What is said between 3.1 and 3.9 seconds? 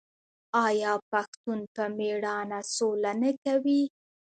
نه کوي؟